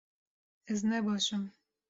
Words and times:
Ez 0.69 0.81
ne 0.89 0.99
baş 1.05 1.27
im 1.35 1.43